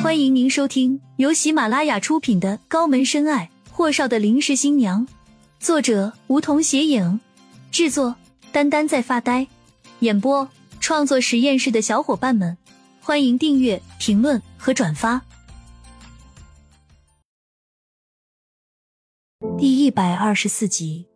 [0.00, 5.04] 欢迎您收听由喜马拉雅出品的《高门深爱：霍少的临时新娘》，
[5.58, 7.20] 作者梧桐斜影，
[7.72, 8.14] 制作
[8.52, 9.48] 丹丹在发呆，
[9.98, 10.48] 演播
[10.78, 12.56] 创作实验室的小伙伴们，
[13.00, 15.20] 欢迎订阅、评论和转发。
[19.58, 21.06] 第一百二十四集，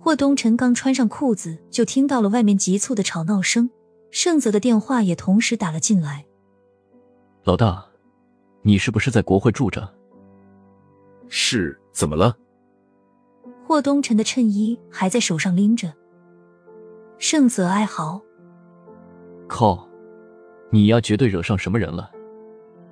[0.00, 3.68] 霍东辰刚穿上裤子，就听到了外面急促的吵闹声，
[4.10, 6.24] 盛泽的电话也同时打了进来。
[7.44, 7.84] 老大，
[8.62, 9.88] 你是不是在国会住着？
[11.28, 12.36] 是，怎么了？
[13.66, 15.92] 霍东辰的衬衣还在手上拎着。
[17.18, 18.20] 盛泽哀嚎
[19.48, 19.88] ：“靠，
[20.70, 22.10] 你丫绝对惹上什么人了！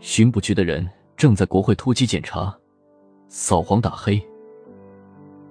[0.00, 0.86] 巡捕局的人
[1.16, 2.54] 正在国会突击检查，
[3.28, 4.20] 扫黄打黑。”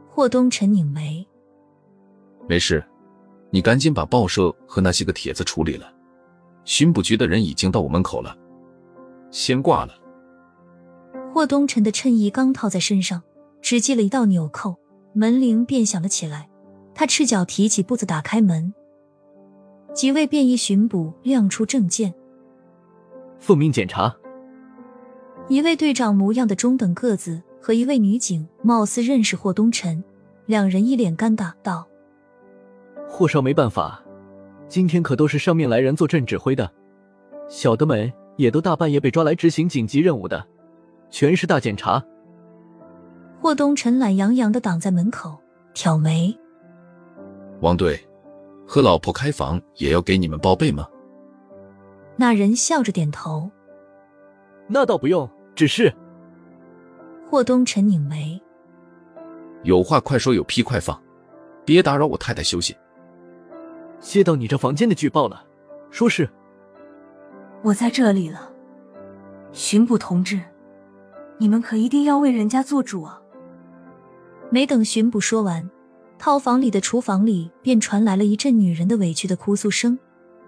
[0.09, 1.25] 霍东辰拧眉
[2.47, 2.83] ：“没事，
[3.49, 5.91] 你赶紧把报社和那些个帖子处理了。
[6.65, 8.37] 巡捕局的人已经到我门口了。”
[9.31, 9.93] 先挂了。
[11.33, 13.23] 霍东辰的衬衣刚套在身上，
[13.61, 14.75] 只系了一道纽扣，
[15.13, 16.49] 门铃便响了起来。
[16.93, 18.73] 他赤脚提起步子打开门，
[19.93, 22.13] 几位便衣巡捕亮出证件，
[23.39, 24.13] 奉命检查。
[25.47, 30.03] 一位队长模样的中等个子和一位女警貌似认识霍东辰，
[30.45, 31.87] 两人一脸尴尬道
[33.07, 34.03] ：“霍少没办法，
[34.67, 36.71] 今天可都是上面来人坐镇指挥的，
[37.47, 40.45] 小的们。”也都大半夜被抓来执行紧急任务的，
[41.09, 42.03] 全是大检查。
[43.39, 45.37] 霍东辰懒洋洋的挡在门口，
[45.73, 46.35] 挑眉
[47.61, 47.99] ：“王队，
[48.67, 50.87] 和老婆开房也要给你们报备吗？”
[52.17, 53.49] 那人笑着点头
[54.69, 55.91] ：“那倒不用，只是……”
[57.29, 58.39] 霍东辰拧眉
[59.63, 61.01] ：“有话快说，有屁快放，
[61.65, 62.75] 别打扰我太太休息。”
[63.99, 65.45] 接到你这房间的举报了，
[65.89, 66.29] 说是。
[67.63, 68.51] 我在这里了，
[69.51, 70.41] 巡捕同志，
[71.37, 73.21] 你们可一定要为人家做主啊！
[74.49, 75.69] 没等巡捕说完，
[76.17, 79.99] 套房里的厨房里便传来了一阵女人的委屈的哭诉声，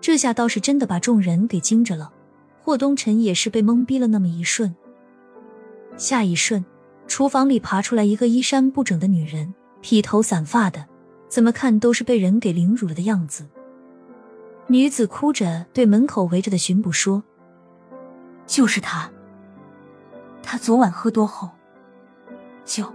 [0.01, 2.11] 这下倒是真的把众人给惊着了。
[2.59, 4.73] 霍东辰也是被懵逼了那么一瞬，
[5.95, 6.65] 下一瞬，
[7.05, 10.83] 厨房里爬出来一个衣衫不整的女人，披头散发的，
[11.29, 13.45] 怎么看都是被人给凌辱了的样子。
[14.68, 17.24] 女子哭着对门口围着的巡捕说
[18.47, 19.12] ：“就是他，
[20.41, 21.50] 他昨晚喝多后，
[22.66, 22.85] 就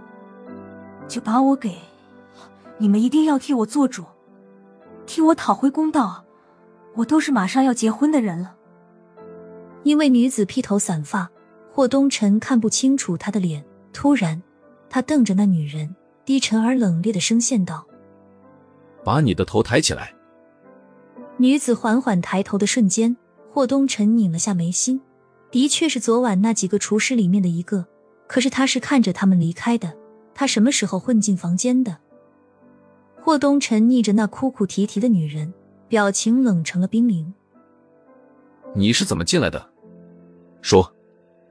[1.07, 1.77] 就把我给……
[2.77, 4.03] 你们一定要替我做主，
[5.05, 6.23] 替我讨回公道啊！
[6.95, 8.55] 我都是马上要结婚的人了。”
[9.83, 11.29] 因为女子披头散发，
[11.71, 13.63] 霍东辰看不清楚她的脸。
[13.93, 14.41] 突然，
[14.89, 17.85] 他瞪着那女人，低沉而冷冽的声线道
[19.03, 20.13] ：“把你的头抬起来。”
[21.41, 23.15] 女子缓缓抬头的瞬间，
[23.49, 24.99] 霍东辰拧了下眉心。
[25.49, 27.87] 的确是昨晚那几个厨师里面的一个，
[28.27, 29.97] 可是他是看着他们离开的。
[30.35, 31.97] 他什么时候混进房间的？
[33.21, 35.53] 霍东辰逆着那哭哭啼啼的女人，
[35.87, 37.33] 表情冷成了冰凌。
[38.75, 39.69] 你是怎么进来的？
[40.61, 40.93] 说，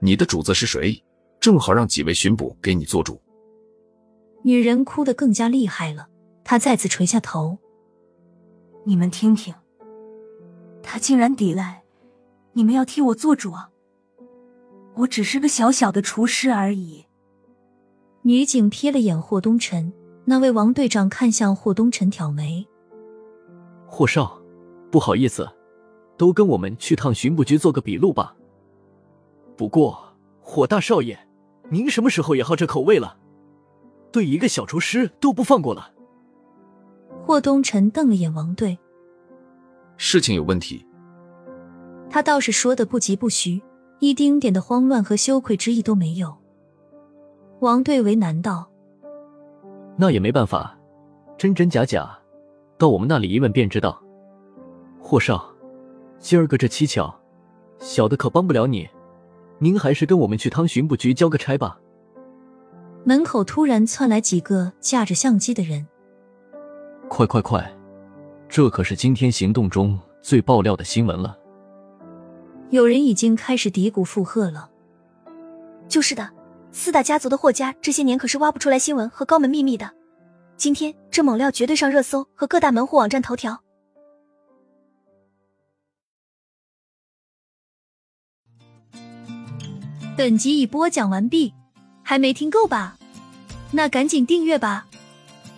[0.01, 1.03] 你的主子是谁？
[1.41, 3.19] 正好让几位巡捕给你做主。
[4.43, 6.09] 女人哭得更加厉害了，
[6.45, 7.57] 她再次垂下头。
[8.85, 9.55] 你们听听。
[10.91, 11.83] 他竟然抵赖，
[12.55, 13.69] 你们要替我做主啊！
[14.95, 17.05] 我只是个小小的厨师而已。
[18.23, 19.93] 女警瞥了眼霍东辰，
[20.25, 22.67] 那位王队长看向霍东辰，挑眉
[23.87, 24.41] ：“霍少，
[24.91, 25.47] 不好意思，
[26.17, 28.35] 都跟我们去趟巡捕局做个笔录吧。
[29.59, 31.19] 不过，霍大少爷，
[31.69, 33.19] 您什么时候也好这口味了？
[34.11, 35.93] 对一个小厨师都不放过了？”
[37.27, 38.79] 霍东辰瞪了眼王队。
[40.01, 40.87] 事情有问题，
[42.09, 43.61] 他倒是说的不疾不徐，
[43.99, 46.35] 一丁点的慌乱和羞愧之意都没有。
[47.61, 48.71] 王队为难道
[49.99, 50.79] ：“那也没办法，
[51.37, 52.17] 真真假假，
[52.79, 54.01] 到我们那里一问便知道。”
[55.03, 55.53] 霍少，
[56.21, 57.13] 今儿个这蹊跷，
[57.81, 58.89] 小的可帮不了你，
[59.59, 61.81] 您还是跟我们去汤巡捕局交个差吧。
[63.05, 65.89] 门口突然窜来几个架着相机的人，
[67.09, 67.75] 快快快！
[68.49, 71.39] 这可是今天行动中最爆料的新闻了。
[72.71, 74.71] 有人已经开始嘀咕附和了。
[75.87, 76.31] 就是的，
[76.73, 79.91] 四大家族的霍家这些年可是挖不出来新闻和高门秘密的。
[80.57, 83.63] 今天这猛料绝对上热搜和各大门户网站头条。
[90.17, 91.55] 本集已播讲完毕，
[92.03, 92.99] 还没听够吧？
[93.71, 94.89] 那赶紧订阅吧，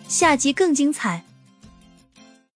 [0.06, 1.24] 下集更精彩。